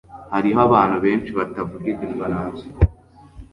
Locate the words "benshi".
1.05-1.29